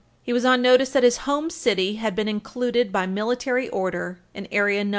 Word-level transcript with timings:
He 0.23 0.33
was 0.33 0.43
on 0.45 0.63
notice 0.63 0.89
that 0.93 1.03
his 1.03 1.29
home 1.29 1.51
city 1.51 1.97
had 1.97 2.15
been 2.15 2.27
included, 2.27 2.91
by 2.91 3.05
Military 3.05 3.69
Order, 3.69 4.17
in 4.33 4.47
Area 4.51 4.83
No. 4.83 4.89